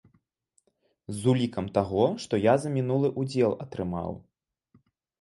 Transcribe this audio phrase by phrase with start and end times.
[1.17, 4.21] З улікам таго, што я за мінулы ўдзел атрымаў.